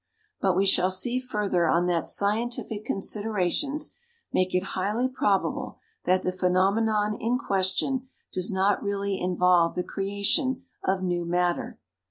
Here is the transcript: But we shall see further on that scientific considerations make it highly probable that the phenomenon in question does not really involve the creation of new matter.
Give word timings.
But 0.39 0.57
we 0.57 0.65
shall 0.65 0.89
see 0.89 1.19
further 1.19 1.67
on 1.67 1.85
that 1.85 2.07
scientific 2.07 2.83
considerations 2.85 3.93
make 4.33 4.55
it 4.55 4.63
highly 4.73 5.07
probable 5.07 5.77
that 6.05 6.23
the 6.23 6.31
phenomenon 6.31 7.15
in 7.21 7.37
question 7.37 8.07
does 8.33 8.51
not 8.51 8.81
really 8.81 9.21
involve 9.21 9.75
the 9.75 9.83
creation 9.83 10.63
of 10.83 11.03
new 11.03 11.23
matter. 11.23 11.77